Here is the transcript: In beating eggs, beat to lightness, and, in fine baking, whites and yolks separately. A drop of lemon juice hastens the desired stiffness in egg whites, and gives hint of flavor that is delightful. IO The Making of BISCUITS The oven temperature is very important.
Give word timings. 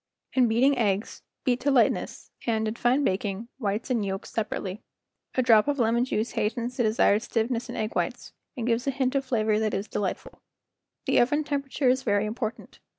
In 0.33 0.47
beating 0.47 0.75
eggs, 0.79 1.21
beat 1.43 1.59
to 1.59 1.69
lightness, 1.69 2.31
and, 2.47 2.67
in 2.67 2.73
fine 2.73 3.03
baking, 3.03 3.49
whites 3.59 3.91
and 3.91 4.03
yolks 4.03 4.31
separately. 4.31 4.81
A 5.35 5.43
drop 5.43 5.67
of 5.67 5.77
lemon 5.77 6.05
juice 6.05 6.31
hastens 6.31 6.75
the 6.75 6.81
desired 6.81 7.21
stiffness 7.21 7.69
in 7.69 7.75
egg 7.75 7.93
whites, 7.95 8.33
and 8.57 8.65
gives 8.65 8.85
hint 8.85 9.13
of 9.13 9.23
flavor 9.25 9.59
that 9.59 9.75
is 9.75 9.87
delightful. 9.87 10.31
IO 10.33 10.39
The 10.39 10.39
Making 10.39 10.71
of 10.71 10.95
BISCUITS 10.95 11.05
The 11.05 11.21
oven 11.35 11.43
temperature 11.43 11.89
is 11.89 12.01
very 12.01 12.25
important. 12.25 12.79